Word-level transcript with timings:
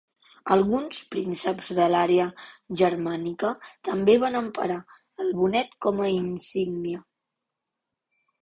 Alguns 0.53 1.01
prínceps 1.15 1.67
de 1.79 1.85
l'àrea 1.95 2.25
germànica 2.81 3.51
també 3.91 4.17
van 4.25 4.39
emprar 4.41 4.79
el 5.25 5.31
bonet 5.43 5.79
com 5.87 6.03
a 6.07 6.11
insígnia. 6.17 7.07